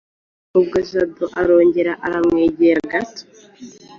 ubwo 0.57 0.77
Jado 0.89 1.25
arongera 1.41 1.93
aramwegera 2.05 2.81
gato 2.91 3.23